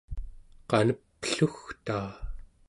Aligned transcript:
qaneplugtaa 0.69 2.09